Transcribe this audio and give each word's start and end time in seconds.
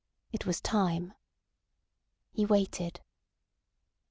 It 0.31 0.47
was 0.47 0.59
time. 0.59 1.13
He 2.31 2.43
waited. 2.43 3.01